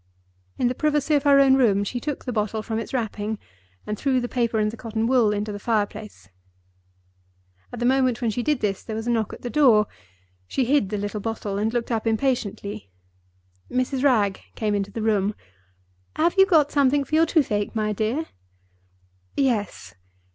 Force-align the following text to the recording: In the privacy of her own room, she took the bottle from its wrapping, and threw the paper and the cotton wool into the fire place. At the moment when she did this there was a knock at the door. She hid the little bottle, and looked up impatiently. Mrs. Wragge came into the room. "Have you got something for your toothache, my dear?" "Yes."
In 0.57 0.67
the 0.67 0.73
privacy 0.73 1.13
of 1.13 1.21
her 1.25 1.39
own 1.39 1.53
room, 1.53 1.83
she 1.83 1.99
took 1.99 2.25
the 2.25 2.33
bottle 2.33 2.63
from 2.63 2.79
its 2.79 2.91
wrapping, 2.91 3.37
and 3.85 3.99
threw 3.99 4.19
the 4.19 4.27
paper 4.27 4.57
and 4.57 4.71
the 4.71 4.75
cotton 4.75 5.05
wool 5.05 5.31
into 5.31 5.51
the 5.51 5.59
fire 5.59 5.85
place. 5.85 6.27
At 7.71 7.77
the 7.77 7.85
moment 7.85 8.19
when 8.19 8.31
she 8.31 8.41
did 8.41 8.61
this 8.61 8.81
there 8.81 8.95
was 8.95 9.05
a 9.05 9.11
knock 9.11 9.31
at 9.31 9.43
the 9.43 9.51
door. 9.51 9.85
She 10.47 10.65
hid 10.65 10.89
the 10.89 10.97
little 10.97 11.19
bottle, 11.19 11.59
and 11.59 11.71
looked 11.71 11.91
up 11.91 12.07
impatiently. 12.07 12.89
Mrs. 13.69 14.03
Wragge 14.03 14.41
came 14.55 14.73
into 14.73 14.89
the 14.89 15.03
room. 15.03 15.35
"Have 16.15 16.33
you 16.35 16.47
got 16.47 16.71
something 16.71 17.03
for 17.03 17.13
your 17.13 17.27
toothache, 17.27 17.75
my 17.75 17.93
dear?" 17.93 18.25
"Yes." 19.37 19.93